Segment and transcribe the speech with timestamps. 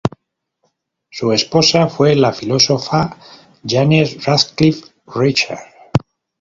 [1.11, 3.15] Su esposa fue la filósofa
[3.63, 5.63] Janet Radcliffe Richards.